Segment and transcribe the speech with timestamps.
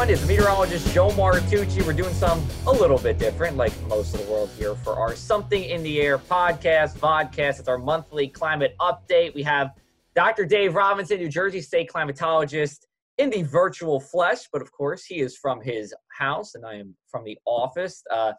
[0.00, 0.18] everyone.
[0.18, 1.86] It's meteorologist Joe Martucci.
[1.86, 5.14] We're doing some a little bit different, like most of the world here, for our
[5.14, 7.58] Something in the Air podcast, vodcast.
[7.58, 9.34] It's our monthly climate update.
[9.34, 9.72] We have
[10.14, 10.46] Dr.
[10.46, 12.86] Dave Robinson, New Jersey State climatologist,
[13.18, 16.94] in the virtual flesh, but of course, he is from his house, and I am
[17.10, 18.02] from the office.
[18.10, 18.32] Uh,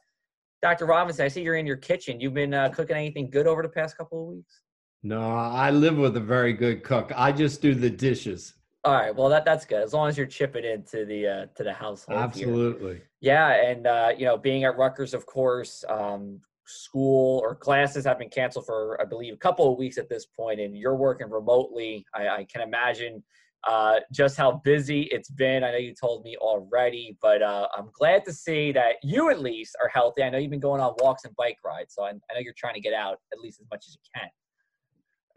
[0.64, 0.88] Dr.
[0.88, 2.20] Robinson, I see you're in your kitchen.
[2.20, 4.62] You've been uh, cooking anything good over the past couple of weeks?
[5.04, 7.12] No, I live with a very good cook.
[7.16, 8.56] I just do the dishes.
[8.84, 11.64] All right, well that that's good as long as you're chipping into the uh, to
[11.64, 12.20] the household.
[12.20, 12.94] Absolutely.
[12.94, 13.10] Here.
[13.22, 18.18] Yeah, and uh, you know, being at Rutgers, of course, um, school or classes have
[18.18, 21.30] been canceled for I believe a couple of weeks at this point, and you're working
[21.30, 22.06] remotely.
[22.16, 23.24] I, I can imagine
[23.68, 25.64] uh, just how busy it's been.
[25.64, 29.40] I know you told me already, but uh, I'm glad to see that you at
[29.40, 30.24] least are healthy.
[30.24, 32.56] I know you've been going on walks and bike rides, so I, I know you're
[32.58, 34.30] trying to get out at least as much as you can.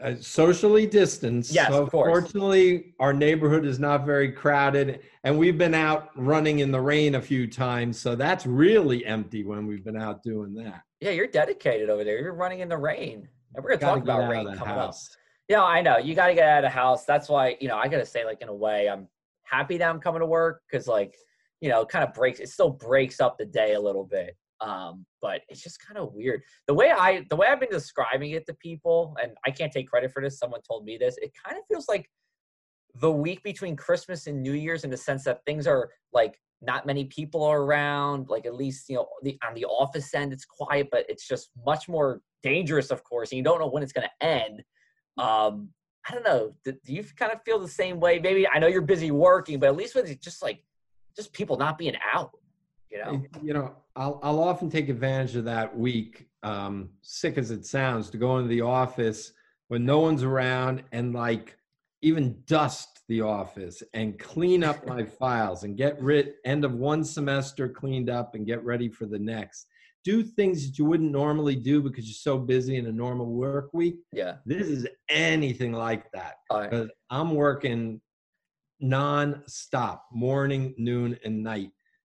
[0.02, 1.52] Uh, socially distanced.
[1.52, 2.08] Yes, so of course.
[2.08, 7.14] Fortunately, our neighborhood is not very crowded, and we've been out running in the rain
[7.14, 10.82] a few times, so that's really empty when we've been out doing that.
[11.00, 12.18] Yeah, you're dedicated over there.
[12.20, 15.10] You're running in the rain, and we're gonna talk about rain coming house.
[15.10, 15.18] up.
[15.48, 15.98] Yeah, I know.
[15.98, 17.04] You got to get out of the house.
[17.04, 19.08] That's why, you know, I got to say, like, in a way, I'm
[19.42, 21.14] happy that I'm coming to work because, like,
[21.60, 24.36] you know, it kind of breaks, it still breaks up the day a little bit.
[24.60, 26.42] Um, but it's just kind of weird.
[26.66, 29.88] The way I, the way I've been describing it to people, and I can't take
[29.88, 32.08] credit for this, someone told me this, it kind of feels like
[33.00, 36.86] the week between Christmas and New Year's in the sense that things are like not
[36.86, 40.46] many people are around, like, at least, you know, the, on the office end, it's
[40.46, 43.92] quiet, but it's just much more dangerous, of course, and you don't know when it's
[43.92, 44.62] going to end
[45.16, 45.68] um,
[46.08, 46.54] I don't know.
[46.64, 48.18] Do, do, you kind of feel the same way?
[48.18, 50.62] Maybe I know you're busy working, but at least with just like
[51.16, 52.32] just people not being out,
[52.94, 53.22] you know.
[53.42, 58.10] You know, I'll I'll often take advantage of that week, um, sick as it sounds,
[58.10, 59.32] to go into the office
[59.68, 61.56] when no one's around and like
[62.02, 67.04] even dust the office and clean up my files and get rid end of one
[67.04, 69.66] semester cleaned up and get ready for the next
[70.04, 73.70] do things that you wouldn't normally do because you're so busy in a normal work
[73.72, 73.96] week.
[74.12, 74.36] Yeah.
[74.44, 76.34] This is anything like that.
[76.50, 78.00] Because I'm working
[78.80, 81.70] non-stop, morning, noon, and night,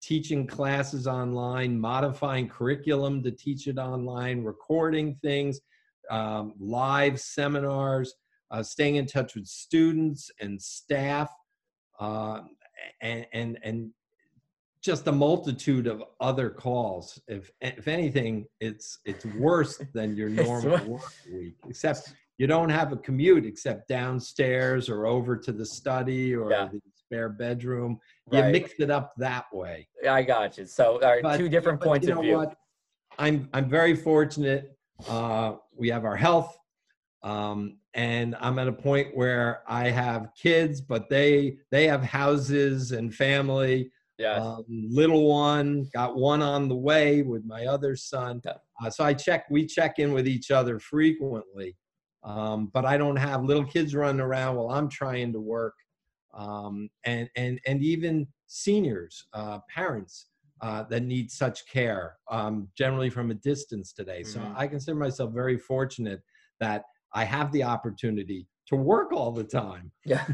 [0.03, 5.61] teaching classes online, modifying curriculum to teach it online, recording things,
[6.11, 8.15] um, live seminars,
[8.51, 11.31] uh, staying in touch with students and staff,
[11.99, 12.43] uh,
[13.01, 13.91] and, and, and
[14.87, 17.21] just a multitude of other calls.
[17.27, 21.57] If if anything, it's it's worse than your normal work week.
[21.69, 26.69] Except you don't have a commute except downstairs or over to the study or yeah.
[26.71, 27.99] the spare bedroom.
[28.31, 28.53] You right.
[28.53, 29.89] mix it up that way.
[30.09, 30.67] I got you.
[30.67, 32.37] So right, but, two different but, points you know of view.
[32.37, 32.57] What?
[33.19, 34.77] I'm I'm very fortunate.
[35.09, 36.57] Uh, we have our health.
[37.23, 42.93] Um, and I'm at a point where I have kids, but they they have houses
[42.93, 44.37] and family yeah.
[44.37, 48.41] Um, little one, got one on the way with my other son.
[48.45, 48.53] Yeah.
[48.83, 51.77] Uh, so I check, we check in with each other frequently.
[52.25, 55.75] Um, but I don't have little kids running around while I'm trying to work.
[56.37, 60.27] Um, and, and, and even seniors, uh, parents
[60.61, 64.21] uh, that need such care, um, generally from a distance today.
[64.21, 64.33] Mm-hmm.
[64.33, 66.21] So I consider myself very fortunate
[66.61, 69.91] that I have the opportunity to work all the time.
[70.05, 70.27] Yeah.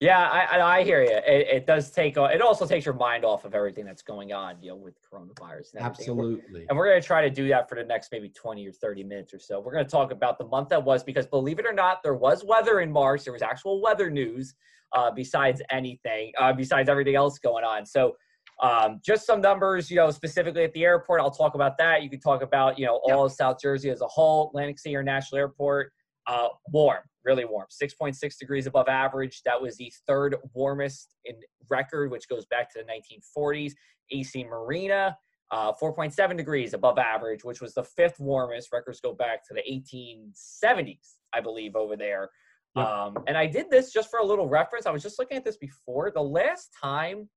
[0.00, 1.10] Yeah, I, I hear you.
[1.10, 2.16] It, it, does take.
[2.16, 5.74] It also takes your mind off of everything that's going on, you know, with coronavirus.
[5.74, 6.64] And Absolutely.
[6.70, 8.72] And we're, we're going to try to do that for the next maybe twenty or
[8.72, 9.60] thirty minutes or so.
[9.60, 12.14] We're going to talk about the month that was because, believe it or not, there
[12.14, 13.24] was weather in March.
[13.24, 14.54] There was actual weather news,
[14.92, 17.86] uh, besides anything, uh, besides everything else going on.
[17.86, 18.16] So,
[18.62, 21.20] um, just some numbers, you know, specifically at the airport.
[21.20, 22.02] I'll talk about that.
[22.02, 23.26] You can talk about, you know, all yep.
[23.26, 24.48] of South Jersey as a whole.
[24.48, 25.92] Atlantic City International Airport,
[26.26, 31.36] uh, warm really warm 6.6 degrees above average that was the third warmest in
[31.68, 33.72] record which goes back to the 1940s
[34.10, 35.16] ac marina
[35.50, 39.62] uh, 4.7 degrees above average which was the fifth warmest records go back to the
[39.70, 42.28] 1870s i believe over there
[42.76, 42.86] yep.
[42.86, 45.44] um, and i did this just for a little reference i was just looking at
[45.44, 47.28] this before the last time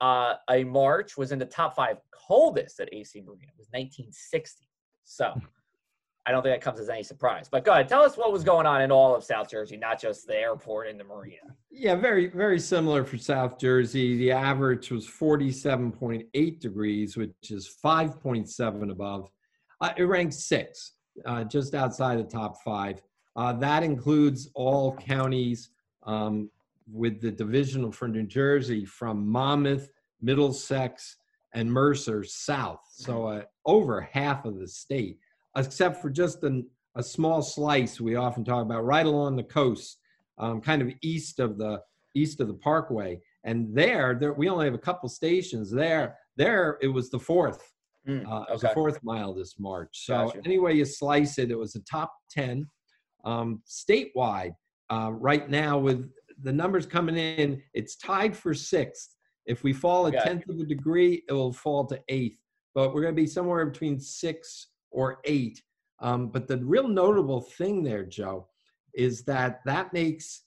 [0.00, 4.66] uh, a march was in the top five coldest at ac marina was 1960
[5.04, 5.34] so
[6.26, 7.48] I don't think that comes as any surprise.
[7.50, 10.00] But go ahead, tell us what was going on in all of South Jersey, not
[10.00, 11.54] just the airport and the marina.
[11.70, 14.16] Yeah, very, very similar for South Jersey.
[14.16, 19.28] The average was 47.8 degrees, which is 5.7 above.
[19.82, 20.92] Uh, it ranks six,
[21.26, 23.02] uh, just outside the top five.
[23.36, 25.70] Uh, that includes all counties
[26.04, 26.50] um,
[26.92, 29.90] with the divisional for New Jersey from Monmouth,
[30.20, 31.16] Middlesex,
[31.54, 32.80] and Mercer south.
[32.90, 35.18] So uh, over half of the state
[35.56, 36.66] except for just an,
[36.96, 39.98] a small slice we often talk about right along the coast,
[40.38, 41.80] um, kind of east of the
[42.16, 45.70] east of the Parkway, And there, there we only have a couple stations.
[45.70, 47.72] There, there it was the fourth.
[48.08, 50.06] Mm, Uh, it was the fourth mile this March.
[50.06, 50.40] So Gotcha.
[50.44, 52.68] any way you slice it, it was a top ten.
[53.24, 54.54] Um, statewide,
[54.90, 56.10] uh, right now with
[56.42, 59.16] the numbers coming in, it's tied for sixth.
[59.46, 62.38] If we fall a tenth of a degree, it will fall to eighth.
[62.74, 65.62] But we're going to be somewhere between six or eight.
[66.00, 68.48] Um, but the real notable thing there, Joe,
[68.94, 70.42] is that that makes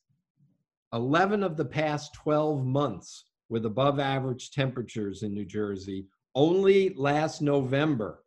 [0.94, 6.08] 11 of the past 12 months with above average temperatures in New Jersey.
[6.36, 8.24] Only last November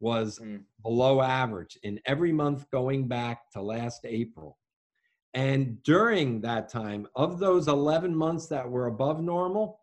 [0.00, 0.64] was Mm.
[0.82, 4.58] below average in every month going back to last April.
[5.34, 9.80] And during that time, of those 11 months that were above normal,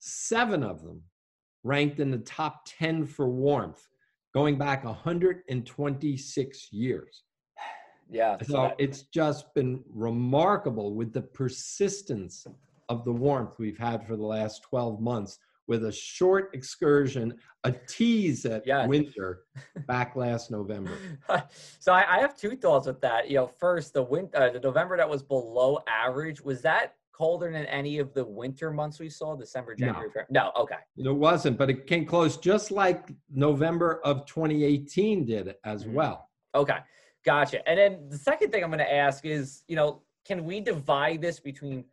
[0.00, 1.04] seven of them
[1.62, 3.86] ranked in the top 10 for warmth,
[4.34, 7.22] going back 126 years.
[8.10, 8.38] Yeah.
[8.42, 12.46] So that- it's just been remarkable with the persistence
[12.88, 15.38] of the warmth we've had for the last 12 months
[15.68, 18.88] with a short excursion, a tease at Yes.
[18.88, 19.44] winter
[19.86, 20.98] back last November.
[21.78, 23.28] so I, I have two thoughts with that.
[23.28, 27.52] You know, first the win- uh, the November that was below average was that colder
[27.52, 29.36] than any of the winter months we saw?
[29.36, 30.26] December, January, February?
[30.30, 30.52] No.
[30.56, 30.76] Okay.
[30.96, 35.92] It wasn't, but it came close, just like November of 2018 did as Mhm.
[35.94, 36.28] well.
[36.54, 36.78] Okay,
[37.24, 37.66] gotcha.
[37.68, 41.20] And then the second thing I'm going to ask is, you know, can we divide
[41.20, 41.84] this between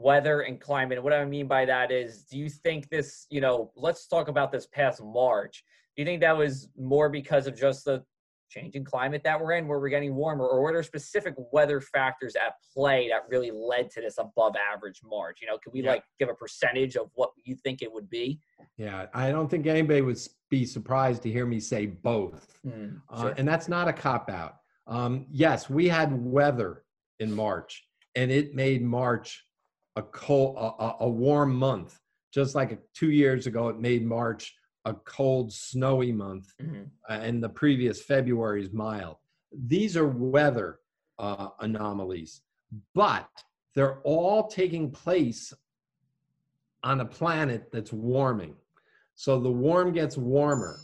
[0.00, 0.98] weather and climate?
[0.98, 4.28] And what I mean by that is, do you think this, you know, let's talk
[4.28, 5.64] about this past March.
[5.96, 8.04] Do you think that was more because of just the
[8.48, 12.36] changing climate that we're in, where we're getting warmer, or were there specific weather factors
[12.36, 15.38] at play that really led to this above average March?
[15.40, 15.92] You know, could we Yeah.
[15.92, 18.38] like give a percentage of what you think it would be?
[18.76, 20.18] Yeah, I don't think anybody would
[20.50, 22.60] be surprised to hear me say both.
[22.64, 24.56] Mm, Uh, and that's not a cop out.
[24.86, 26.84] Um, yes, we had weather
[27.18, 29.44] in March, and it made March
[29.96, 31.98] a cold, a, a- warm month.
[32.32, 34.54] Just like two years ago, it made March
[34.84, 36.90] a cold, snowy month, Mhm.
[37.08, 39.16] uh, and the previous February is mild.
[39.52, 40.80] These are weather
[41.18, 42.42] uh, anomalies,
[42.94, 43.26] but
[43.74, 45.52] they're all taking place
[46.82, 48.54] on a planet that's warming.
[49.14, 50.78] So the warm gets warmer,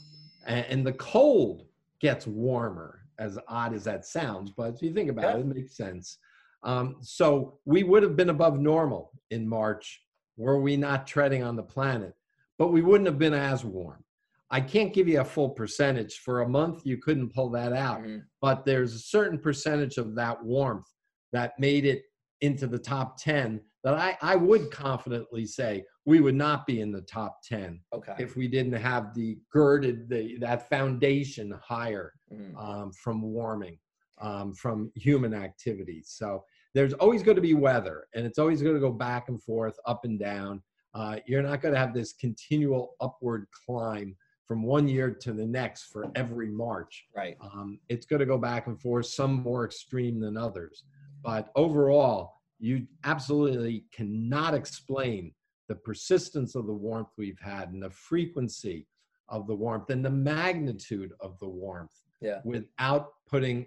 [0.47, 1.67] a- and the cold
[2.01, 3.01] gets warmer.
[3.19, 6.19] As odd as that sounds, but if you think about it, it makes sense.
[6.65, 10.01] Um, so we would have been above normal in March
[10.37, 12.15] were we not treading on the planet,
[12.59, 14.05] but we wouldn't have been as warm.
[14.51, 16.19] I can't give you a full percentage.
[16.19, 18.25] For a month, you couldn't pull that out, Mhm.
[18.41, 20.87] but there's a certain percentage of that warmth
[21.33, 22.05] that made it
[22.43, 26.93] into the top 10 that I, I would confidently say we would not be in
[26.93, 28.15] the top 10 Okay.
[28.19, 32.57] if we didn't have the girded the that foundation higher Mhm.
[32.57, 33.79] um, from warming
[34.21, 38.75] um, from human activities so there's always going to be weather and it's always going
[38.75, 40.63] to go back and forth up and down
[40.95, 44.15] uh, you're not going to have this continual upward climb
[44.47, 47.37] from one year to the next for every march Right.
[47.41, 50.85] um, it's going to go back and forth, some more extreme than others.
[51.23, 55.33] But overall, you absolutely cannot explain
[55.69, 58.87] the persistence of the warmth we've had and the frequency
[59.31, 62.41] of the warmth and the magnitude of the warmth Yeah.
[62.45, 63.67] without putting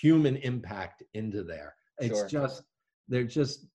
[0.00, 1.76] human impact into there.
[1.98, 2.28] It's Sure.
[2.28, 2.64] just,
[3.08, 3.66] there's just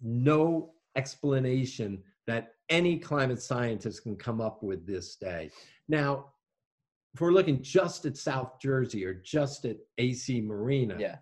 [0.00, 5.50] no explanation that any climate scientist can come up with this day.
[5.88, 6.32] Now,
[7.14, 11.18] if we're looking just at South Jersey or just at AC Marina, Yeah.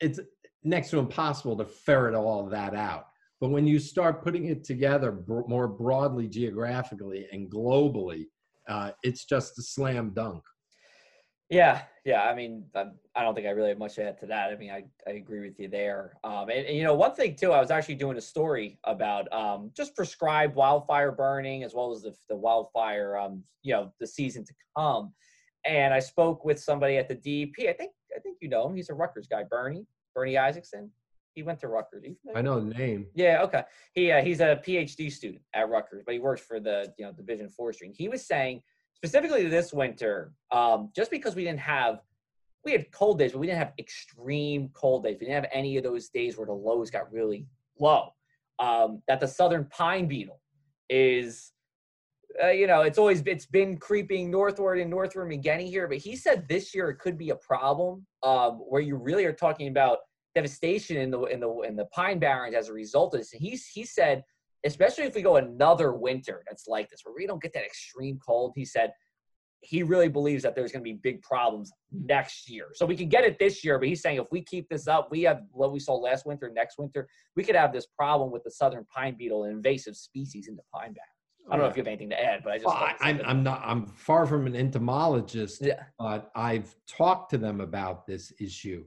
[0.00, 0.18] it's
[0.62, 3.08] next to impossible to ferret all of that out.
[3.40, 8.26] But when you start putting it together bro- more broadly geographically and globally,
[8.66, 10.42] uh, it's just a slam dunk.
[11.48, 12.22] Yeah, yeah.
[12.22, 14.50] I mean, I, I don't think I really have much to add to that.
[14.50, 16.14] I mean, I, I agree with you there.
[16.24, 19.32] Um, and, and, you know, one thing too, I was actually doing a story about
[19.32, 24.06] um, just prescribed wildfire burning as well as the, the wildfire, um, you know, the
[24.06, 25.12] season to come.
[25.64, 27.68] And I spoke with somebody at the DEP.
[27.68, 28.76] I think I think you know him.
[28.76, 29.84] He's a Rutgers guy, Bernie
[30.14, 30.90] Bernie Isaacson.
[31.34, 32.04] He went to Rutgers.
[32.34, 33.06] I know the name.
[33.14, 33.62] Yeah, okay.
[33.92, 37.12] He uh, he's a PhD student at Rutgers, but he works for the you know
[37.12, 37.88] Division of Forestry.
[37.88, 38.62] And he was saying
[38.96, 42.00] specifically this winter, um, just because we didn't have
[42.64, 45.18] we had cold days, but we didn't have extreme cold days.
[45.20, 47.46] We didn't have any of those days where the lows got really
[47.78, 48.10] low.
[48.58, 50.40] Um, that the southern pine beetle
[50.88, 51.52] is
[52.42, 55.88] uh, you know, it's always it's been creeping northward and northward and getting here.
[55.88, 59.32] But he said this year it could be a problem um, where you really are
[59.32, 59.98] talking about
[60.34, 63.32] devastation in the in the in the pine barrens as a result of this.
[63.32, 64.24] And he's he said,
[64.64, 68.18] especially if we go another winter that's like this, where we don't get that extreme
[68.24, 68.52] cold.
[68.54, 68.92] He said,
[69.60, 72.68] he really believes that there's going to be big problems next year.
[72.74, 75.10] So we can get it this year, but he's saying if we keep this up,
[75.10, 78.44] we have what we saw last winter, next winter, we could have this problem with
[78.44, 81.16] the southern pine beetle, an invasive species in the pine barrens.
[81.48, 82.66] I don't know if you have anything to add, but I just.
[82.66, 83.62] Well, I, I'm, I'm not.
[83.64, 85.84] I'm far from an entomologist, Yeah.
[85.96, 88.84] but I've talked to them about this issue,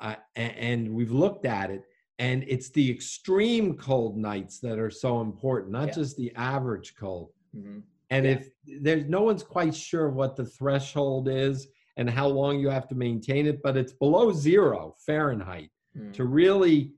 [0.00, 1.82] uh, a- and, we've looked at it.
[2.18, 5.94] And it's the extreme cold nights that are so important, not Yeah.
[5.94, 7.32] just the average cold.
[7.54, 7.82] Mhm.
[8.10, 8.32] And Yeah.
[8.32, 8.50] if
[8.82, 12.94] there's no one's quite sure what the threshold is and how long you have to
[12.94, 16.12] maintain it, but it's below zero Fahrenheit Mhm.
[16.14, 16.94] to really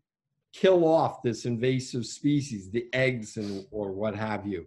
[0.52, 4.66] kill off this invasive species, the eggs and or what have you.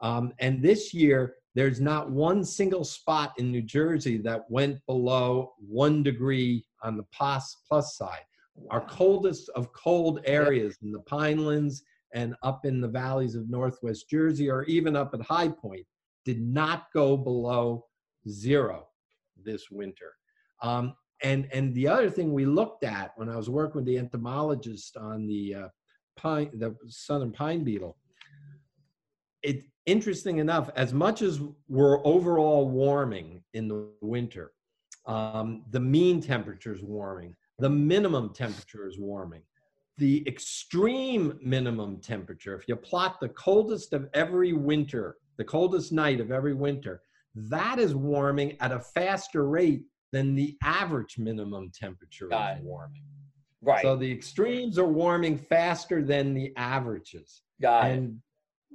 [0.00, 5.54] Um, and this year, there's not one single spot in New Jersey that went below
[5.58, 8.24] one degree on the plus, plus side.
[8.70, 11.82] Our coldest of cold areas in the Pinelands
[12.12, 15.84] and up in the valleys of Northwest Jersey, or even up at High Point,
[16.24, 17.86] did not go below
[18.28, 18.86] zero
[19.42, 20.12] this winter.
[20.62, 23.98] Um, and and the other thing we looked at when I was working with the
[23.98, 25.68] entomologist on the uh,
[26.16, 27.96] pine, the southern pine beetle,
[29.42, 34.52] it interesting enough, as much as we're overall warming in the winter,
[35.06, 39.42] um, the mean temperatures warming, the minimum temperature is warming.
[39.98, 46.20] The extreme minimum temperature, if you plot the coldest of every winter, the coldest night
[46.20, 47.02] of every winter,
[47.34, 49.82] that is warming at a faster rate
[50.12, 52.64] than the average minimum temperature Got is it.
[52.64, 53.02] warming.
[53.60, 53.82] Right.
[53.82, 57.42] So the extremes are warming faster than the averages.
[57.60, 57.94] Got it.
[57.94, 58.20] And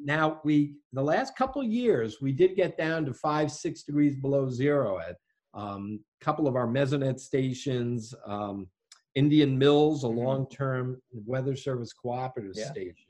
[0.01, 4.15] now we, the last couple of years, we did get down to five, six degrees
[4.15, 5.17] below zero at
[5.53, 8.67] um, couple of our mesonet stations, um,
[9.15, 10.17] Indian Mills, a Mhm.
[10.23, 12.71] long-term Weather Service cooperative Yeah.
[12.71, 13.07] station.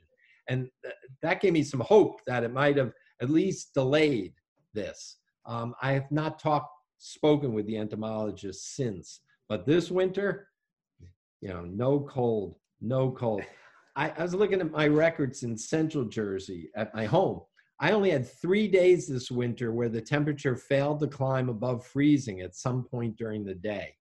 [0.48, 4.34] And th- that gave me some hope that it might have at least delayed
[4.72, 5.18] this.
[5.44, 10.48] Um, I have not talked, spoken with the entomologist since, but this winter,
[11.40, 13.42] you know, no cold, no cold.
[13.96, 17.40] I, I was looking at my records in central Jersey at my home.
[17.80, 22.42] I only had three days this winter where the temperature failed to climb above freezing
[22.42, 23.96] at some point during the day.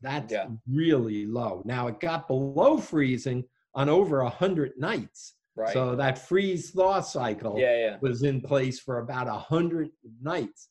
[0.00, 0.48] That's Yeah.
[0.70, 1.62] really low.
[1.64, 3.44] Now it got below freezing
[3.74, 5.34] on over a hundred nights.
[5.56, 5.72] Right.
[5.72, 7.98] So that freeze thaw cycle yeah, yeah.
[8.00, 9.90] was in place for about a hundred
[10.22, 10.68] nights.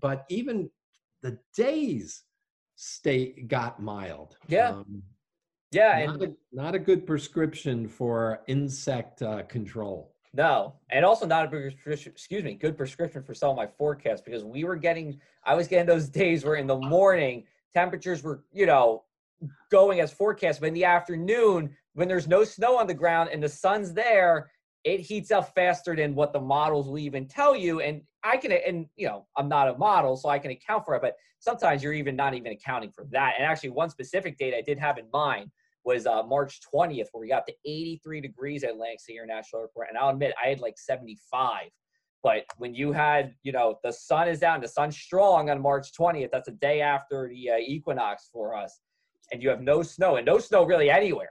[0.00, 0.70] But even
[1.22, 2.24] the days
[2.76, 4.38] stay got mild.
[4.48, 4.70] Yeah.
[4.70, 5.02] Um,
[5.72, 10.14] Yeah, not, and a, not a good prescription for insect uh, control.
[10.32, 11.76] No, and also not a big.
[11.86, 15.20] Excuse me, good prescription for some of my forecasts because we were getting.
[15.44, 19.04] I was getting those days where in the morning temperatures were, you know,
[19.70, 23.42] going as forecast, but in the afternoon when there's no snow on the ground and
[23.42, 24.50] the sun's there,
[24.84, 27.80] it heats up faster than what the models will even tell you.
[27.80, 30.94] And I can, and you know, I'm not a model, so I can account for
[30.94, 31.02] it.
[31.02, 33.34] But sometimes you're even not even accounting for that.
[33.36, 35.50] And actually, one specific date I did have in mind
[35.84, 39.88] was uh, March 20th, where we got to 83 degrees at City International Airport.
[39.88, 41.64] And I'll admit, I had like 75.
[42.22, 45.92] But when you had, you know, the sun is down, the sun's strong on March
[45.98, 48.80] 20th, that's a day after the uh, equinox for us,
[49.32, 51.30] and you have no snow and no snow really anywhere.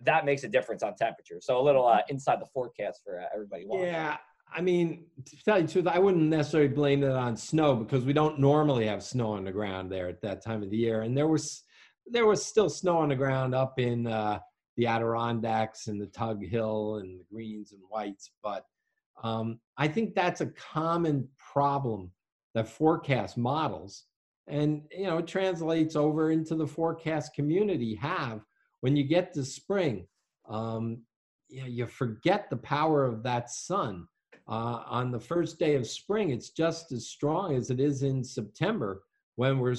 [0.00, 1.38] That makes a difference on temperature.
[1.40, 3.64] So a little uh, inside the forecast for uh, everybody.
[3.64, 3.86] watching.
[3.86, 4.16] Yeah,
[4.52, 8.04] I mean, to tell you the truth, I wouldn't necessarily blame it on snow because
[8.04, 11.02] we don't normally have snow on the ground there at that time of the year.
[11.02, 11.62] And there was
[12.06, 14.38] there was still snow on the ground up in uh,
[14.76, 18.66] the Adirondacks and the Tug Hill and the greens and whites, but
[19.22, 22.10] um, I think that's a common problem
[22.54, 24.04] that forecast models,
[24.48, 28.44] and you know, it translates over into the forecast community have
[28.80, 30.06] when you get to spring.
[30.48, 30.98] Um,
[31.48, 34.06] you, know, you forget the power of that sun.
[34.46, 38.22] Uh, on the first day of spring, it's just as strong as it is in
[38.22, 39.02] September
[39.36, 39.76] when we're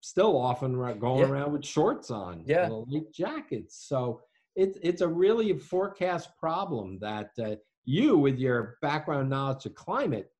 [0.00, 1.28] still often going Yeah.
[1.28, 2.68] around with shorts on, Yeah.
[2.68, 3.76] light jackets.
[3.88, 4.22] So
[4.56, 10.30] it's it's a really forecast problem that uh, you, with your background knowledge of climate,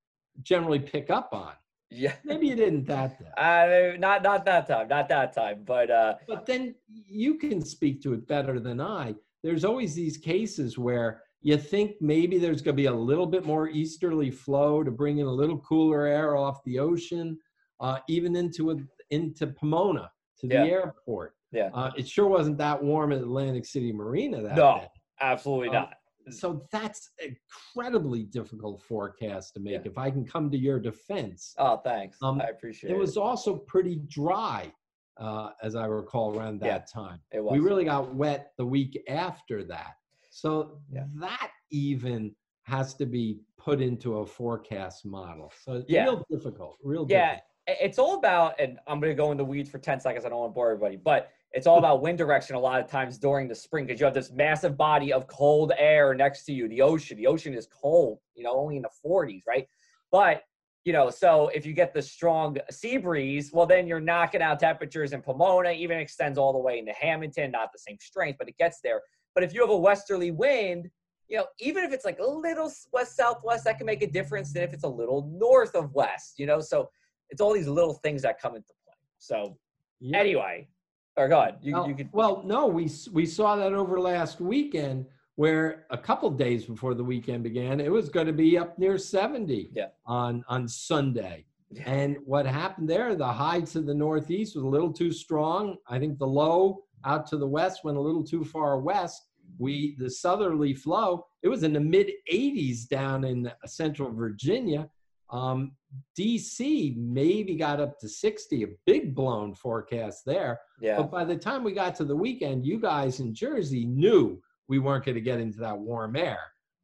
[0.42, 1.52] generally pick up on.
[1.90, 2.14] Yeah.
[2.24, 3.30] Maybe you didn't that day.
[3.36, 5.62] Uh, not not that time, not that time.
[5.64, 9.14] But uh, But then you can speak to it better than I.
[9.42, 13.44] There's always these cases where you think maybe there's going to be a little bit
[13.44, 17.38] more easterly flow to bring in a little cooler air off the ocean,
[17.80, 18.76] uh, even into a,
[19.10, 20.64] into Pomona to the Yeah.
[20.66, 21.34] airport.
[21.50, 21.70] Yeah.
[21.72, 24.78] Uh, it sure wasn't that warm at Atlantic City Marina that No.
[24.80, 24.88] day.
[25.20, 25.94] absolutely Um, not.
[26.30, 29.72] So that's incredibly difficult forecast to make.
[29.72, 29.80] Yeah.
[29.90, 32.18] If I can come to your defense, Oh, thanks.
[32.22, 32.98] um, I appreciate it it.
[32.98, 34.72] was also pretty dry,
[35.16, 37.02] uh, as I recall, around that Yeah.
[37.02, 37.52] time It was.
[37.52, 39.96] we really got wet the week after that.
[40.30, 40.80] So
[41.16, 45.50] that even has to be put into a forecast model.
[45.62, 46.04] So it's Yeah.
[46.04, 47.47] real difficult, real Yeah, difficult.
[47.68, 50.24] It's all about, and I'm going to go in the weeds for 10 seconds.
[50.24, 52.90] I don't want to bore everybody, but it's all about wind direction a lot of
[52.90, 56.52] times during the spring because you have this massive body of cold air next to
[56.52, 57.16] you, the ocean.
[57.16, 59.66] The ocean is cold, you know, only in the 40s, right?
[60.10, 60.42] But,
[60.84, 64.60] you know, so if you get the strong sea breeze, well, then you're knocking out
[64.60, 68.48] temperatures in Pomona, even extends all the way into Hamilton, not the same strength, but
[68.48, 69.02] it gets there.
[69.34, 70.88] But if you have a westerly wind,
[71.28, 74.52] you know, even if it's like a little west southwest, that can make a difference
[74.52, 76.60] than if it's a little north of west, you know.
[76.60, 76.88] So
[77.30, 78.94] it's all these little things that come into play.
[79.18, 79.56] So
[80.00, 80.18] yeah.
[80.18, 80.68] anyway,
[81.16, 81.56] or go ahead.
[81.62, 82.08] You, well, you could.
[82.12, 85.06] Well, no, we we saw that over last weekend
[85.36, 88.98] where a couple days before the weekend began, it was going to be up near
[88.98, 89.86] 70 yeah.
[90.06, 91.44] on on Sunday.
[91.70, 91.90] Yeah.
[91.90, 95.76] And what happened there, the high to the northeast was a little too strong.
[95.86, 99.96] I think the low out to the west went a little too far west we
[99.98, 104.88] the southerly flow it was in the mid 80s down in uh, central virginia
[105.30, 105.72] um,
[106.18, 110.96] dc maybe got up to 60 a big blown forecast there yeah.
[110.96, 114.78] but by the time we got to the weekend you guys in jersey knew we
[114.78, 116.40] weren't going to get into that warm air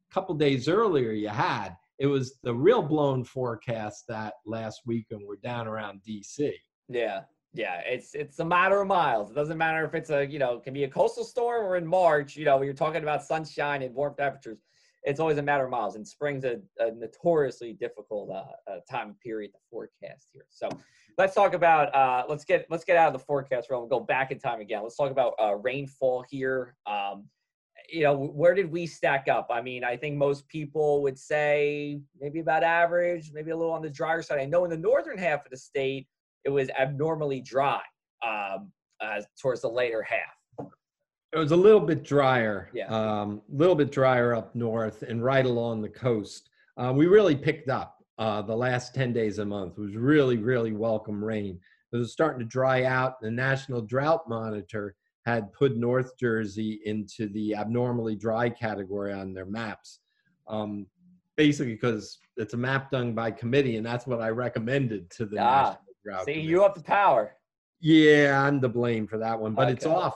[0.09, 5.05] a couple days earlier you had it was the real blown forecast that last week
[5.11, 6.51] and we're down around dc
[6.89, 7.21] yeah
[7.55, 9.31] yeah, it's it's a matter of miles.
[9.31, 11.77] It doesn't matter if it's a you know it can be a coastal storm or
[11.77, 12.35] in March.
[12.35, 14.59] You know, you're talking about sunshine and warm temperatures.
[15.05, 15.95] It's always a matter of miles.
[15.95, 20.45] And spring's a, a notoriously difficult uh, uh, time period to forecast here.
[20.49, 20.67] So
[21.17, 23.99] let's talk about uh, let's get let's get out of the forecast realm and go
[23.99, 24.81] back in time again.
[24.83, 26.75] Let's talk about uh, rainfall here.
[26.85, 27.25] Um,
[27.87, 29.47] you know, where did we stack up?
[29.51, 33.83] I mean, I think most people would say maybe about average, maybe a little on
[33.83, 34.39] the drier side.
[34.39, 36.07] I know in the northern half of the state
[36.45, 37.81] it was abnormally dry
[38.25, 38.71] um,
[39.39, 40.35] towards the later half.
[41.35, 45.21] It was a little bit drier, yeah, a um, little bit drier up north and
[45.21, 46.49] right along the coast.
[46.77, 49.73] Uh, we really picked up uh, the last 10 days a month.
[49.77, 51.59] It was really, really welcome rain.
[51.91, 53.19] It was starting to dry out.
[53.19, 59.45] The National Drought Monitor had put North Jersey into the abnormally dry category on their
[59.45, 59.99] maps.
[60.47, 60.87] Um,
[61.35, 65.39] basically, because it's a map done by committee, and that's what I recommended to the
[65.39, 65.77] ah.
[66.05, 67.35] National See, you up the power.
[67.81, 69.73] Yeah, I'm to blame for that one, but okay.
[69.73, 70.15] it's off.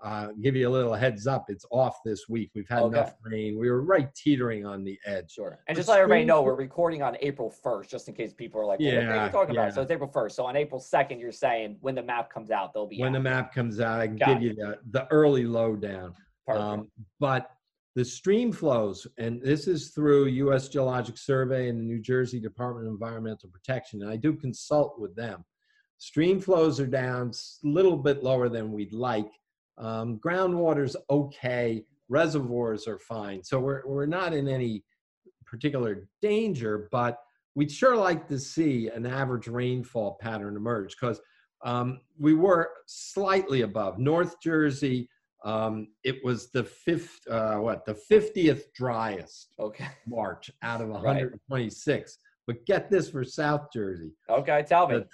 [0.00, 1.46] Uh, give you a little heads up.
[1.48, 2.50] It's off this week.
[2.54, 2.98] We've had okay.
[2.98, 3.58] enough rain.
[3.58, 5.32] We were right teetering on the edge.
[5.32, 5.58] Sure.
[5.66, 8.64] And just let everybody know, we're recording on April 1st, just in case people are
[8.64, 9.62] like, well, yeah, what are you talking yeah.
[9.62, 9.74] about?
[9.74, 10.32] So it's April 1st.
[10.32, 13.18] So on April 2nd, you're saying when the map comes out, they'll be When out.
[13.18, 16.14] the map comes out, I can Got give you the, the early lowdown.
[16.48, 17.50] Um, but
[17.96, 20.68] the stream flows, and this is through U.S.
[20.68, 25.16] Geologic Survey and the New Jersey Department of Environmental Protection, and I do consult with
[25.16, 25.44] them.
[25.98, 29.28] Stream flows are down a little bit lower than we'd like.
[29.78, 31.84] Um, groundwater's okay.
[32.08, 33.42] Reservoirs are fine.
[33.42, 34.82] So we're, we're not in any
[35.46, 37.18] particular danger, but
[37.54, 41.20] we'd sure like to see an average rainfall pattern emerge because
[41.64, 43.98] um, we were slightly above.
[43.98, 45.08] North Jersey,
[45.44, 49.88] um, it was the fifth, uh, what, the 50th driest okay.
[50.06, 51.88] March out of 126.
[51.88, 52.08] Right.
[52.46, 54.12] But get this for South Jersey.
[54.30, 55.04] Okay, tell me.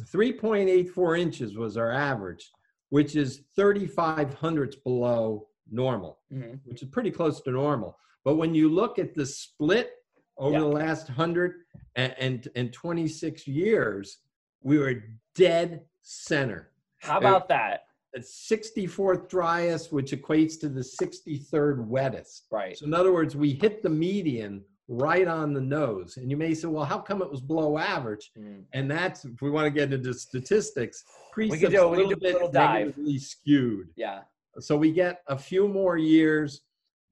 [0.00, 2.50] 3.84 inches was our average,
[2.94, 6.54] which is 35 hundredths below normal, mm-hmm.
[6.64, 7.98] which is pretty close to normal.
[8.24, 9.94] But when you look at the split
[10.38, 10.60] over yep.
[10.60, 11.54] the last 100
[11.96, 14.18] and, and, and 26 years,
[14.62, 15.02] we were
[15.34, 16.70] dead center.
[17.00, 17.86] How about that?
[18.16, 22.42] 64th driest, which equates to the 63rd wettest.
[22.52, 22.78] Right.
[22.78, 26.16] So in other words, we hit the median right on the nose.
[26.16, 28.30] And you may say, well, how come it was below average?
[28.38, 28.64] Mm.
[28.72, 31.04] And that's if we want to get into statistics,
[31.36, 33.88] we can do, a little bit a negatively skewed.
[33.96, 34.20] Yeah.
[34.60, 36.62] So we get a few more years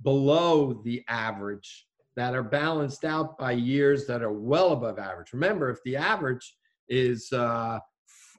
[0.02, 5.32] below the average that are balanced out by years that are well above average.
[5.32, 6.56] Remember, if the average
[6.88, 7.78] is uh,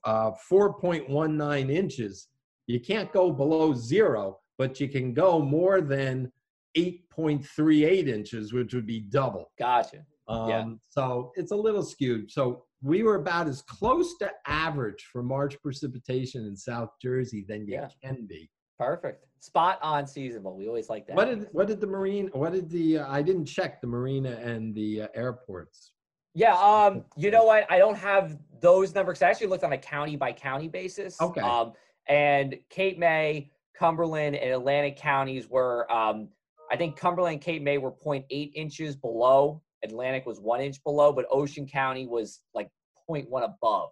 [0.05, 2.27] uh, 4.19 inches,
[2.67, 6.31] you can't go below zero, but you can go more than
[6.77, 9.51] 8.38 inches, which would be double.
[9.59, 10.05] Gotcha.
[10.27, 10.65] Um, yeah.
[10.89, 12.31] So it's a little skewed.
[12.31, 17.67] So we were about as close to average for March precipitation in South Jersey than
[17.67, 17.89] you yeah.
[18.03, 18.49] can be.
[18.77, 19.25] Perfect.
[19.39, 20.55] Spot on seasonable.
[20.55, 21.15] We always like that.
[21.15, 22.29] What did what did the marine?
[22.33, 22.99] What did the?
[22.99, 25.91] Uh, I didn't check the marina and the uh, airports.
[26.33, 26.55] Yeah.
[26.55, 27.03] Um.
[27.15, 27.69] You know what?
[27.69, 29.21] I don't have those numbers.
[29.21, 31.19] I actually looked on a county by county basis.
[31.21, 31.41] Okay.
[31.41, 31.73] Um.
[32.07, 36.29] And Cape May, Cumberland, and Atlantic counties were um
[36.73, 39.61] I think Cumberland and Cape May were 0.8 inches below.
[39.83, 42.67] Atlantic was one inch below, but Ocean County was like
[43.07, 43.91] 0.1 above.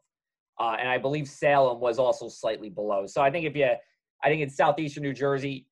[0.59, 3.05] Uh, and I believe Salem was also slightly below.
[3.05, 3.69] So I think if you,
[4.23, 5.67] I think it's southeastern New Jersey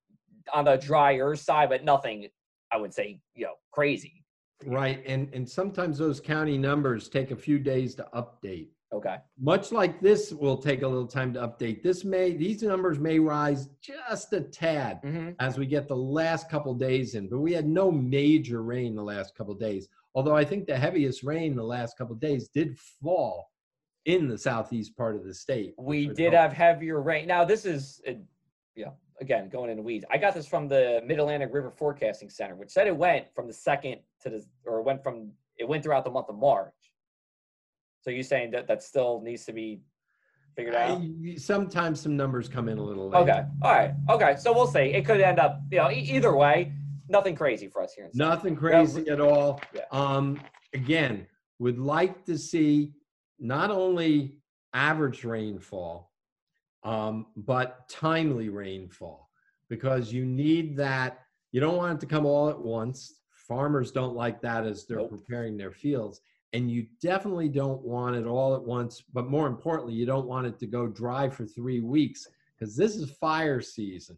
[0.54, 2.28] on the drier side, but nothing,
[2.72, 4.24] I would say, you know, crazy.
[4.65, 8.67] Right, and and sometimes those county numbers take a few days to update.
[8.91, 9.17] Okay.
[9.39, 11.84] Much like this will take a little time to update.
[11.84, 16.49] This may these numbers may rise just a tad hmm as we get the last
[16.49, 19.88] couple days in, but we had no major rain the last couple days.
[20.15, 23.52] Although I think the heaviest rain the last couple days did fall
[24.06, 25.75] in the southeast part of the state.
[25.78, 27.28] We did have heavier rain.
[27.28, 28.13] Now this is, uh,
[28.75, 30.06] yeah, again going in the weeds.
[30.10, 33.45] I got this from the Mid Atlantic River Forecasting Center, which said it went from
[33.45, 36.73] the second to the, or went from it went throughout the month of March.
[38.01, 39.81] So you're saying that that still needs to be
[40.55, 41.01] figured out?
[41.01, 43.19] I- sometimes some numbers come in a little late.
[43.21, 43.43] Okay.
[43.62, 43.93] All right.
[44.09, 44.35] Okay.
[44.39, 44.79] So we'll see.
[44.79, 46.73] It could end up, you know, e- either way,
[47.09, 48.05] nothing crazy for us here.
[48.05, 49.62] In Nothing crazy at all.
[49.73, 49.81] Yeah.
[49.91, 50.39] Um,
[50.73, 51.27] again,
[51.59, 52.93] would like to see
[53.39, 54.38] not only
[54.73, 56.12] average rainfall,
[56.83, 59.29] um, but timely rainfall
[59.69, 61.19] because you need that.
[61.51, 63.15] You don't want it to come all at once.
[63.47, 65.09] Farmers don't like that as they're Nope.
[65.09, 66.21] preparing their fields.
[66.53, 69.03] And you definitely don't want it all at once.
[69.13, 72.95] But more importantly, you don't want it to go dry for three weeks because this
[72.95, 74.17] is fire season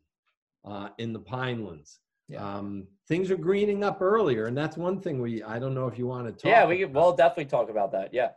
[0.65, 1.97] uh, in the pinelands.
[2.29, 2.43] Yeah.
[2.43, 5.43] Um, things are greening up earlier, and that's one thing we.
[5.43, 6.45] I don't know if you want to talk.
[6.45, 8.13] Yeah, we about, will definitely talk about that.
[8.13, 8.29] Yeah.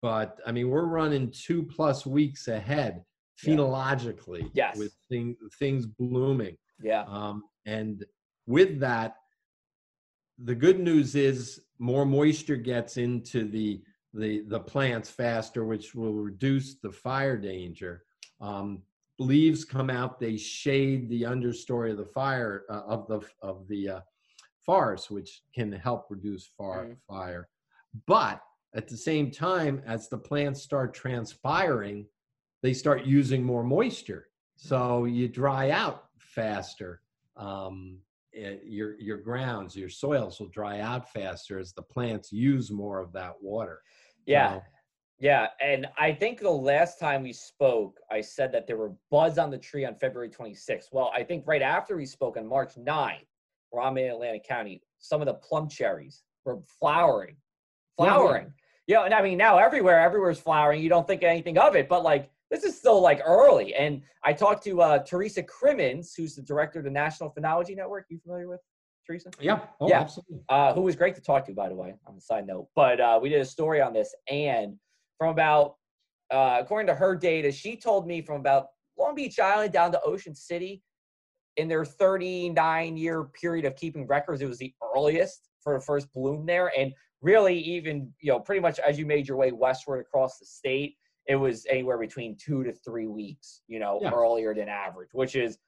[0.00, 3.04] but I mean, we're running two plus weeks ahead
[3.44, 3.54] Yeah.
[3.54, 4.50] phenologically.
[4.54, 4.78] Yes.
[4.78, 7.04] With thing, things blooming, Yeah.
[7.06, 8.04] um, and
[8.46, 9.16] with that,
[10.38, 13.82] the good news is more moisture gets into the
[14.14, 18.04] the the plants faster, which will reduce the fire danger.
[18.40, 18.82] Um,
[19.18, 23.88] leaves come out; they shade the understory of the fire uh, of the of the
[23.88, 24.00] uh,
[24.64, 26.96] forest, which can help reduce far, Mhm.
[27.08, 27.48] fire.
[28.06, 28.40] But
[28.74, 32.06] at the same time, as the plants start transpiring,
[32.62, 37.02] they start using more moisture, so you dry out faster.
[37.36, 37.98] Um,
[38.34, 42.98] eh, your your grounds, your soils will dry out faster as the plants use more
[42.98, 43.80] of that water.
[44.26, 44.54] Yeah.
[44.54, 44.62] So,
[45.18, 49.38] Yeah, and I think the last time we spoke, I said that there were buds
[49.38, 50.86] on the tree on February 26th.
[50.92, 53.26] Well, I think right after we spoke on March 9th,
[53.70, 57.36] where I'm in Atlantic County, some of the plum cherries were flowering,
[57.98, 58.14] Yeah, yeah.
[58.14, 58.52] flowering.
[58.88, 60.82] Yeah, and I mean now everywhere, everywhere's flowering.
[60.82, 63.74] You don't think anything of it, but like this is still like early.
[63.74, 68.04] And I talked to uh, Theresa Crimmins, who's the director of the National Phenology Network.
[68.10, 68.60] You familiar with
[69.06, 69.30] Theresa?
[69.40, 70.00] yeah, oh, Yeah.
[70.00, 70.40] absolutely.
[70.50, 72.68] uh, who was great to talk to, by the way, on a side note.
[72.76, 74.76] But uh, we did a story on this, and
[75.18, 75.76] from about,
[76.30, 78.66] uh, according to her data, she told me from about
[78.98, 80.82] Long Beach Island down to Ocean City,
[81.56, 86.12] in their 39 year period of keeping records, it was the earliest for the first
[86.12, 86.70] bloom there.
[86.78, 90.46] And really, even, you know, pretty much as you made your way westward across the
[90.46, 94.10] state, it was anywhere between two to three weeks, you know, Yeah.
[94.12, 95.58] earlier than average, which is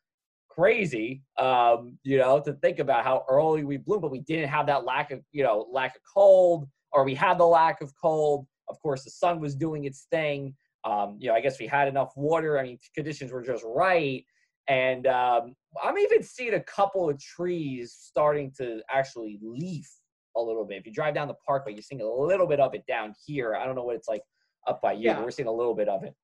[0.49, 4.67] crazy, um, you know, to think about how early we bloom, but we didn't have
[4.67, 8.47] that lack of, you know, lack of cold, or we had the lack of cold.
[8.69, 10.57] Of course, the sun was doing its thing.
[10.85, 12.59] Um, you know, I guess we had enough water.
[12.59, 14.25] I mean, conditions were just right.
[14.69, 19.91] And um, I'm even seeing a couple of trees starting to actually leaf
[20.37, 20.79] a little bit.
[20.79, 23.55] If you drive down the parkway, you're seeing a little bit of it down here.
[23.55, 24.23] I don't know what it's like
[24.67, 25.23] up by you, Yeah.
[25.23, 26.15] we're seeing a little bit of it.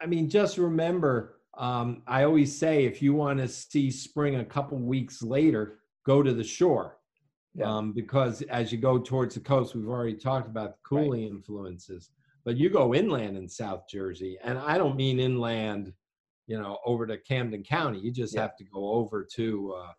[0.00, 4.44] I mean, just remember, um, I always say if you want to see spring a
[4.44, 6.98] couple weeks later, go to the shore.
[7.54, 7.64] Yeah.
[7.76, 12.10] Um, because as you go towards the coast, we've already talked about the cooling influences,
[12.44, 15.92] but you go inland in South Jersey, and I don't mean inland,
[16.46, 17.98] you know, over to Camden County.
[17.98, 18.42] You just Yeah.
[18.42, 19.92] have to go over to, uh,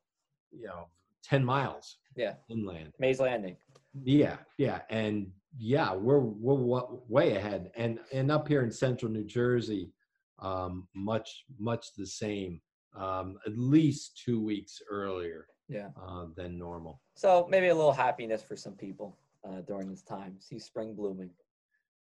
[0.52, 0.90] you know,
[1.24, 2.36] 10 miles Yeah.
[2.48, 2.94] inland.
[2.98, 3.58] Mays Landing.
[4.04, 9.12] Yeah, yeah, and yeah, we're we're wa- way ahead, and and up here in central
[9.12, 9.92] New Jersey,
[10.40, 12.62] um, much much the same.
[12.96, 15.90] Um, at least two weeks earlier Yeah.
[15.96, 17.00] uh, than normal.
[17.14, 19.16] So maybe a little happiness for some people
[19.48, 20.38] uh, during this time.
[20.40, 21.30] See spring blooming.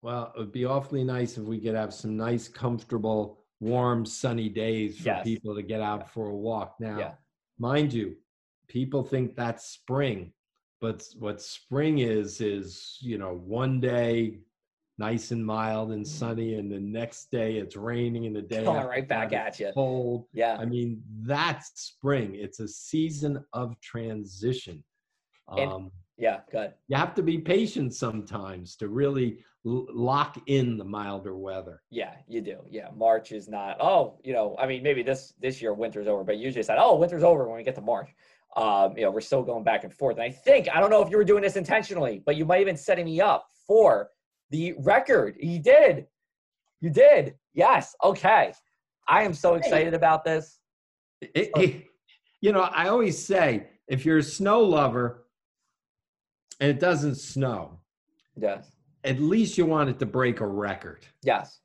[0.03, 4.47] Well, it would be awfully nice if we could have some nice, comfortable, warm, sunny
[4.47, 5.23] days for Yes.
[5.23, 6.75] people to get out for a walk.
[6.79, 7.15] Now, Yeah.
[7.57, 8.15] mind you,
[8.67, 10.33] people think that's spring,
[10.81, 14.39] but what spring is is you know one day
[14.97, 18.87] nice and mild and sunny, and the next day it's raining, and the day after
[18.87, 19.71] right back at you.
[19.73, 20.25] cold.
[20.33, 20.55] Yeah.
[20.57, 22.35] I mean, that's spring.
[22.35, 24.83] It's a season of transition.
[25.49, 26.39] And- Um, Yeah.
[26.49, 26.73] Good.
[26.87, 31.81] you have to be patient sometimes to really l- lock in the milder weather.
[31.89, 32.59] Yeah, you do.
[32.69, 33.75] Yeah, March is not.
[33.81, 36.77] Oh, you know, I mean, maybe this this year winter's over, but usually it's like,
[36.79, 38.15] oh, winter's over when we get to March.
[38.55, 40.15] Um, you know, we're still going back and forth.
[40.15, 42.57] And I think I don't know if you were doing this intentionally, but you might
[42.57, 44.11] have been setting me up for
[44.49, 45.35] the record.
[45.39, 46.07] You did.
[46.79, 47.35] You did.
[47.53, 47.95] Yes.
[48.03, 48.53] Okay.
[49.07, 50.59] I am so excited about this.
[51.21, 51.85] It- it-
[52.41, 55.25] you know, I always say if you're a snow lover
[56.59, 57.79] and it doesn't snow,
[58.35, 58.71] Yes.
[59.03, 61.05] at least you want it to break a record.
[61.23, 61.59] Yes.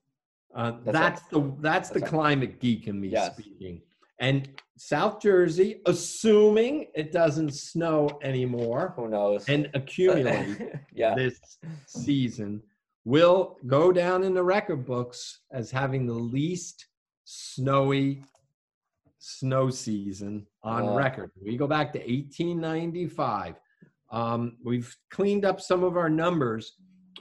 [0.54, 2.08] Uh, That's that's the that's the right.
[2.10, 3.34] climate geek in me Yes.
[3.34, 3.82] speaking.
[4.20, 9.48] And South Jersey, assuming it doesn't snow anymore Who knows?
[9.48, 10.58] and accumulate
[10.94, 11.14] yeah.
[11.14, 11.40] this
[11.86, 12.62] season,
[13.04, 16.86] will go down in the record books as having the least
[17.24, 18.22] snowy
[19.18, 20.96] snow season on Wow.
[20.96, 21.30] record.
[21.42, 23.54] We go back to 1895.
[24.12, 26.74] Um, we've cleaned up some of our numbers,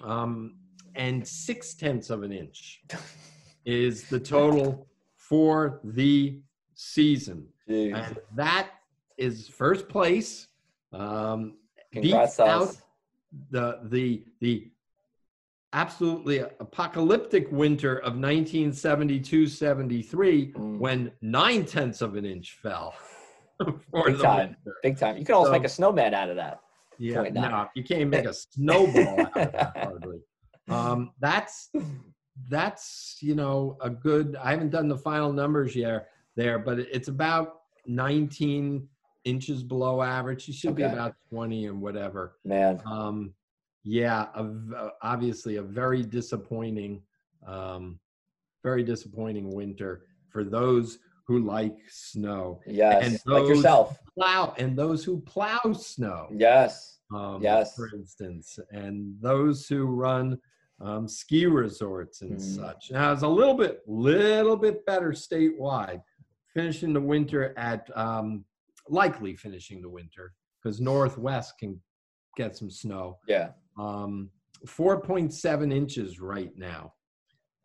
[0.04, 0.56] um,
[0.96, 2.82] and six tenths of an inch
[3.66, 6.42] is the total for the
[6.84, 7.46] season.
[7.70, 7.94] Jeez.
[7.94, 8.70] And that
[9.18, 10.48] is first place.
[10.94, 11.56] Um,
[11.92, 12.76] Congrats, out
[13.52, 14.72] the the the
[15.74, 20.78] absolutely apocalyptic winter of 1972-73 Mm.
[20.80, 22.94] when nine tenths of an inch fell
[23.92, 24.56] for Big the time.
[24.66, 24.78] winter.
[24.84, 25.18] Big time.
[25.18, 26.62] You can almost So- make a snowman out of that.
[26.98, 30.20] Yeah, no, you can't make a snowball out of that hardly.
[30.68, 31.70] Um, that's
[32.50, 34.36] that's you know a good.
[34.42, 36.10] I haven't done the final numbers yet
[36.40, 38.88] there, but it's about 19
[39.26, 40.48] inches below average.
[40.48, 42.38] You should be about 20 and whatever.
[42.46, 42.82] Man.
[42.86, 43.34] Um,
[43.84, 47.02] yeah, a obviously a very disappointing,
[47.46, 48.00] um,
[48.64, 52.62] very disappointing winter for those who like snow.
[52.66, 53.06] Yes.
[53.06, 53.98] And like yourself.
[54.18, 56.28] Plow and those who plow snow.
[56.32, 57.00] Yes.
[57.14, 57.76] Um, Yes.
[57.76, 60.40] For instance, and those who run
[60.82, 62.56] um, ski resorts and Mm.
[62.56, 62.92] such.
[62.92, 66.02] Now it's a little bit, little bit better statewide.
[66.54, 68.44] Finishing the winter at um,
[68.88, 71.80] likely finishing the winter because Northwest can
[72.36, 73.18] get some snow.
[73.28, 73.50] Yeah.
[73.78, 74.30] Um,
[74.66, 76.94] 4.7 inches right now,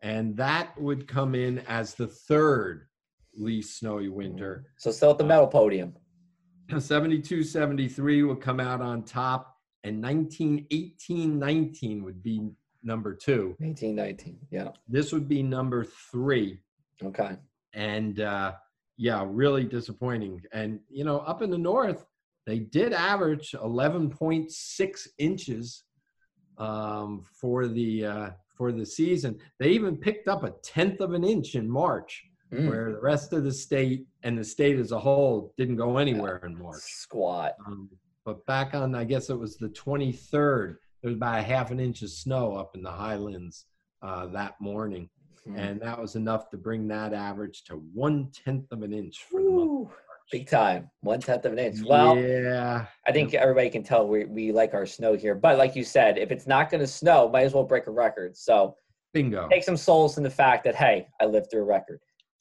[0.01, 2.87] and that would come in as the third
[3.35, 4.67] least snowy winter.
[4.77, 5.93] So still at the medal podium.
[6.77, 12.49] 72 73 would come out on top and 1918 19 would be
[12.83, 14.39] number two 1819.
[14.51, 14.69] Yeah.
[14.87, 16.59] this would be number three
[17.03, 17.37] Okay.
[17.73, 18.53] and uh
[18.97, 22.05] yeah really disappointing and you know up in the north
[22.45, 25.83] they did average 11.6 inches
[26.57, 31.23] um for the uh for the season they even picked up a tenth of an
[31.23, 32.69] inch in march Mm.
[32.69, 36.39] where the rest of the state and the state as a whole didn't go anywhere
[36.45, 37.53] in march Squat.
[37.65, 37.89] Um,
[38.23, 41.79] but back on, I guess it was the 23rd, there was about a half an
[41.79, 43.65] inch of snow up in the highlands
[44.03, 45.09] uh, that morning.
[45.47, 45.57] Mm.
[45.59, 49.41] And that was enough to bring that average to one tenth of an inch for
[49.41, 49.61] the month.
[49.61, 49.83] of Woo.
[49.85, 49.99] March.
[50.31, 50.89] Big time.
[51.01, 51.77] One tenth of an inch.
[51.87, 52.87] Well, yeah.
[53.05, 55.35] I think everybody can tell we, we like our snow here.
[55.35, 57.91] But like you said, if it's not going to snow, might as well break a
[57.91, 58.35] record.
[58.35, 58.75] So
[59.13, 59.47] Bingo.
[59.49, 61.99] take some solace in the fact that, hey, I lived through a record.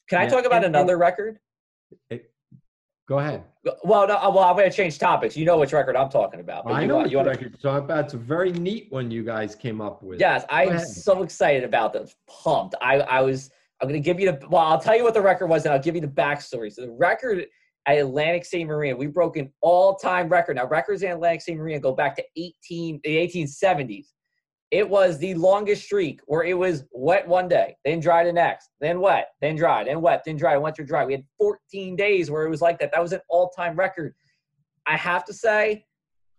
[0.08, 1.38] Can I talk about and- and- another record?
[3.06, 3.44] Go ahead.
[3.82, 5.36] Well, no, uh, well, I'm going to change topics.
[5.36, 6.66] You know which record I'm talking about.
[6.66, 8.06] I you know want- what you record talk about.
[8.06, 10.20] It's a very neat one you guys came up with.
[10.20, 12.14] Yes, I'm so excited about this.
[12.26, 12.74] Pumped.
[12.80, 13.50] I, I was.
[13.80, 14.46] I'm going to give you the.
[14.48, 16.72] Well, I'll tell you what the record was, and I'll give you the backstory.
[16.72, 17.46] So the record
[17.86, 20.56] at Atlantic City Marina, we broke an all-time record.
[20.56, 24.06] Now records in Atlantic City Marina go back to 18 the 1870s.
[24.70, 28.70] It was the longest streak where it was wet one day, then dry the next,
[28.80, 31.04] then wet, then dry, then wet, then dry, went to dry.
[31.04, 32.90] We had 14 days where it was like that.
[32.92, 34.14] That was an all-time record.
[34.86, 35.84] I have to say,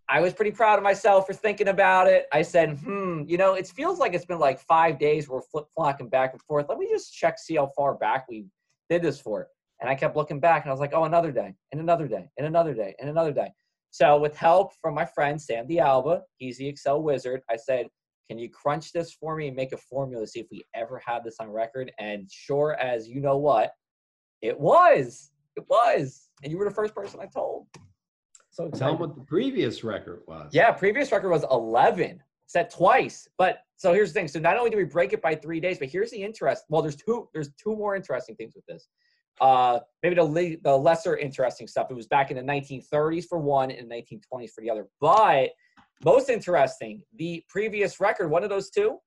[0.07, 2.27] I was pretty proud of myself for thinking about it.
[2.31, 5.27] I said, hmm, you know, it feels like it's been like five days.
[5.27, 6.67] We're flip flopping back and forth.
[6.69, 8.45] Let me just check, see how far back we
[8.89, 9.47] did this for.
[9.81, 12.29] And I kept looking back and I was like, oh, another day, and another day,
[12.37, 13.51] and another day, and another day.
[13.91, 17.87] So, with help from my friend Sam D'Alba, he's the Excel wizard, I said,
[18.29, 21.01] can you crunch this for me and make a formula to see if we ever
[21.05, 21.91] had this on record?
[21.99, 23.71] And sure as you know what,
[24.41, 25.31] it was.
[25.55, 26.29] It was.
[26.43, 27.67] And you were the first person I told.
[28.49, 30.49] So Tell them what the previous record was.
[30.53, 33.27] Yeah, previous record was 11, set twice.
[33.37, 34.27] But so here's the thing.
[34.27, 36.63] So not only did we break it by three days, but here's the interest.
[36.69, 37.27] Well, there's two.
[37.33, 38.87] There's two more interesting things with this.
[39.41, 41.87] Uh, maybe the le- the lesser interesting stuff.
[41.89, 44.87] It was back in the 1930s for one, and 1920s for the other.
[45.01, 45.49] But
[46.03, 48.97] most interesting, the previous record, one of those two,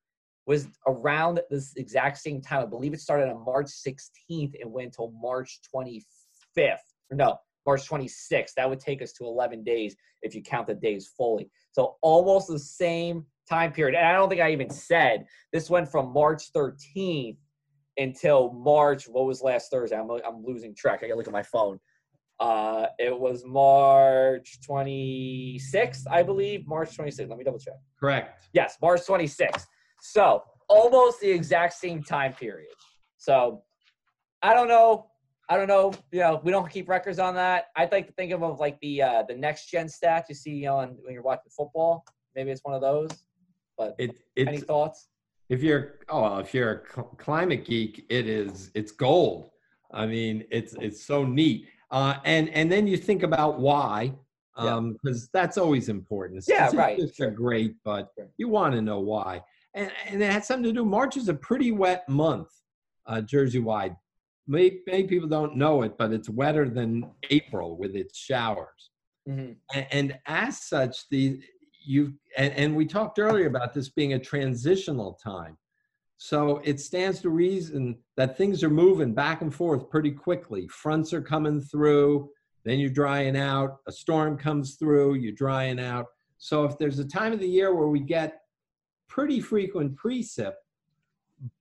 [0.47, 2.63] was around this exact same time.
[2.63, 6.79] I believe it started on March 16th and went until March 25th.
[7.13, 8.55] No, March 26th.
[8.57, 11.51] That would take us to 11 days if you count the days fully.
[11.73, 13.95] So almost the same time period.
[13.95, 17.37] And I don't think I even said this went from March 13th
[17.99, 19.07] until March.
[19.07, 19.97] What was last Thursday?
[19.97, 21.01] I'm, I'm losing track.
[21.03, 21.79] I gotta look at my phone.
[22.41, 26.67] Uh, it was March 26th, I believe.
[26.67, 27.29] March 26th.
[27.29, 27.75] Let me double check.
[27.99, 28.45] Correct.
[28.53, 29.67] Yes, March 26th.
[30.01, 32.71] So almost the exact same time period.
[33.17, 33.63] So
[34.43, 35.07] I don't know.
[35.49, 35.93] I don't know.
[36.13, 37.67] You know, we don't keep records on that.
[37.75, 40.67] I'd like to think of, of like the uh, the next gen stats you see
[40.67, 42.05] on when you're watching football.
[42.37, 43.11] Maybe it's one of those.
[43.77, 45.09] But It, any it's thoughts?
[45.49, 49.51] if you're oh well, if you're a cl- climate geek, it is it's gold.
[49.91, 51.67] I mean, it's it's so neat.
[51.91, 54.13] Uh, and and then you think about why,
[54.63, 54.75] Yeah.
[54.77, 56.45] um, because that's always important.
[56.47, 57.31] Yeah, Statistics right, are sure.
[57.31, 58.29] great, but Sure.
[58.37, 59.43] you want to know why.
[59.75, 60.85] And and it has something to do.
[60.85, 62.49] March is a pretty wet month,
[63.07, 63.97] uh, Jersey wide.
[64.47, 68.91] Many, many people don't know it, but it's wetter than April with its showers
[69.27, 71.39] hmm and, and as such the
[71.85, 75.57] you and, and we talked earlier about this being a transitional time
[76.21, 81.13] so it stands to reason that things are moving back and forth pretty quickly fronts
[81.13, 82.29] are coming through
[82.65, 87.05] then you're drying out a storm comes through you're drying out so if there's a
[87.05, 88.41] time of the year where we get
[89.09, 90.55] pretty frequent precip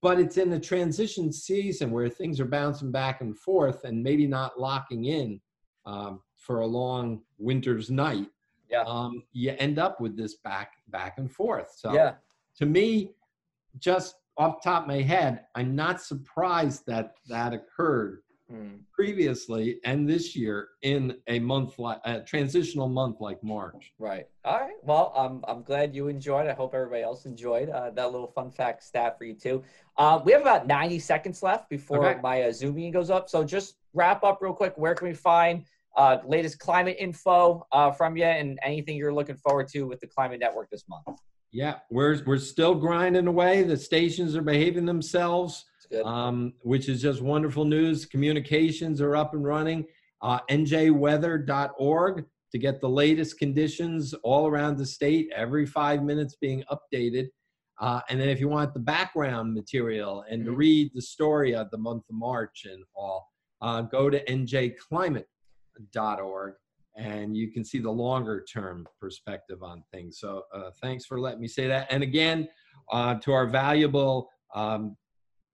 [0.02, 4.26] but it's in the transition season where things are bouncing back and forth and maybe
[4.28, 5.39] not locking in
[5.86, 8.28] um, for a long winter's night,
[8.70, 8.82] Yeah.
[8.88, 11.72] um, you end up with this back back and forth.
[11.76, 12.15] So Yeah.
[12.58, 13.13] to me,
[13.78, 18.80] just off the top of my head, I'm not surprised that that occurred Mm.
[18.93, 23.91] previously and this year in a month like a transitional month like March.
[24.00, 24.26] Right.
[24.45, 24.78] All right.
[24.84, 26.47] Well, I'm I'm glad you enjoyed.
[26.47, 29.63] I hope everybody else enjoyed uh, that little fun fact stat for you too.
[29.97, 32.21] Uh, we have about 90 seconds left before Okay.
[32.21, 33.28] my uh, Zoom meeting goes up.
[33.28, 34.78] So just wrap up real quick.
[34.78, 35.65] Where can we find
[35.97, 40.08] uh, latest climate info uh, from you and anything you're looking forward to with the
[40.08, 41.06] Climate Network this month?
[41.52, 43.64] Yeah, we're we're still grinding away.
[43.64, 45.64] The stations are behaving themselves.
[46.04, 48.06] Um, which is just wonderful news.
[48.06, 49.86] Communications are up and running.
[50.22, 56.62] Uh, njweather.org to get the latest conditions all around the state, every five minutes being
[56.70, 57.30] updated.
[57.80, 60.58] Uh, and then if you want the background material and to Mhm.
[60.58, 63.32] read the story of the month of March and all,
[63.62, 65.24] uh, go to njclimate.org
[66.98, 70.20] and you can see the longer term perspective on things.
[70.20, 71.88] So uh, thanks for letting me say that.
[71.92, 72.48] And again,
[72.92, 74.98] uh, to our valuable um,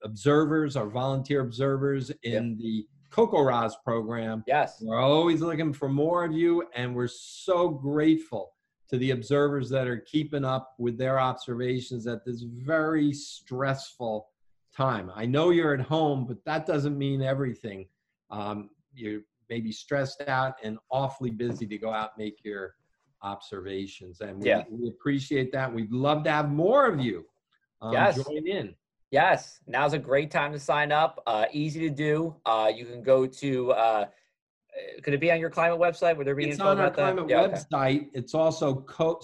[0.04, 4.44] observers, our volunteer observers in the CoCoRaHS program.
[4.48, 4.82] yes.
[4.82, 8.54] We're always looking for more of you, and we're so grateful
[8.90, 14.28] to the observers that are keeping up with their observations at this very stressful
[14.76, 15.12] time.
[15.16, 17.88] I know you're at home, but that doesn't mean everything.
[18.32, 22.76] Um, you're maybe stressed out and awfully busy to go out and make your
[23.22, 24.22] observations.
[24.22, 24.64] And we, Yeah.
[24.70, 25.74] we appreciate that.
[25.74, 27.26] We'd love to have more of you
[27.82, 28.16] um, Yes.
[28.24, 28.76] join in.
[29.12, 31.22] Yes, now's a great time to sign up.
[31.28, 32.36] Uh, easy to do.
[32.46, 33.72] Uh, you can go to.
[33.74, 34.06] Uh,
[35.04, 36.18] could it be on your climate website?
[36.18, 37.14] Would there be It's info on our about that?
[37.14, 37.54] climate Yeah, okay.
[37.54, 38.10] website.
[38.14, 39.20] It's also co-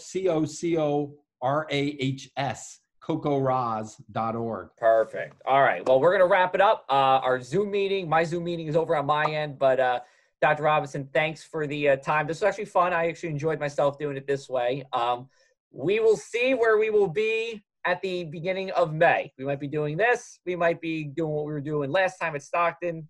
[1.42, 4.70] C-O-C-O-R-A-H-S, cocorahs.org.
[4.78, 5.42] Perfect.
[5.46, 5.86] All right.
[5.88, 6.86] Well, we're gonna wrap it up.
[6.90, 10.00] Uh, our Zoom meeting, my Zoom meeting is over on my end, but uh,
[10.42, 10.64] Dr.
[10.64, 12.28] Robinson, thanks for the uh, time.
[12.28, 12.94] This was actually fun.
[12.94, 14.84] I actually enjoyed myself doing it this way.
[14.94, 15.28] Um,
[15.72, 19.34] we will see where we will be at the beginning of May.
[19.40, 20.40] We might be doing this.
[20.46, 23.08] We might be doing what we were doing last time at Stockton.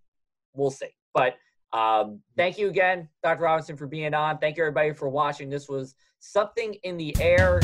[0.53, 0.89] We'll see.
[1.13, 1.35] But
[1.73, 3.43] um, thank you again, Dr.
[3.43, 4.37] Robinson, for being on.
[4.37, 5.49] Thank you, everybody, for watching.
[5.49, 7.59] This was something in the air.